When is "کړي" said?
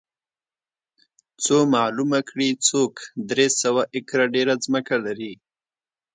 2.29-2.49